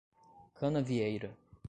Canavieira 0.57 1.37